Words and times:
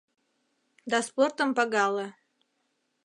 Да 0.91 0.97
спортым 1.07 1.49
пагале. 1.57 2.07